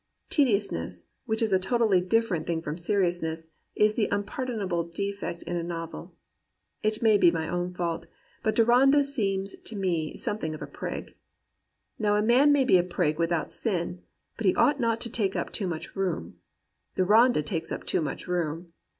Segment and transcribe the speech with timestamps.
[0.31, 5.55] Tediousness, which is a totally differ ent thing from seriousness, is the impardonable defect in
[5.55, 6.15] a novel.
[6.81, 8.07] It may be my own fault,
[8.41, 11.13] but Deronda seems to me something of a prig.
[11.99, 14.01] Now a man may be a prig without sin,
[14.37, 16.37] but he ought not to take up too much room.
[16.95, 18.73] Deronda takes up too much room.